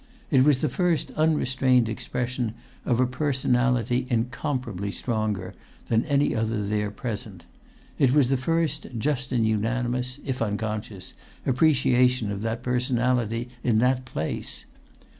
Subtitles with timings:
[0.31, 2.55] It was the first unrestrained expression
[2.85, 5.53] of a personality incomparably stronger
[5.89, 7.43] than any other there present;
[7.99, 14.65] it was the first just and unanimous—if unconscious—appreciation of that personality in that place.